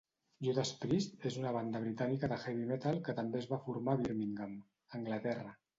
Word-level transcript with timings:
Judas 0.45 0.71
Priest 0.85 1.27
és 1.31 1.37
una 1.41 1.51
banda 1.57 1.81
britànica 1.85 2.31
de 2.33 2.41
heavy 2.47 2.67
metal 2.73 2.99
que 3.09 3.17
també 3.21 3.45
es 3.45 3.51
va 3.55 3.61
formar 3.69 3.97
a 3.99 4.05
Birmingham, 4.05 4.63
Anglaterra. 5.03 5.59